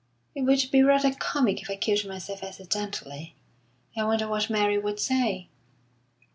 [0.33, 3.35] "It would be rather comic if I killed myself accidentally.
[3.95, 5.47] I wonder what Mary would say?"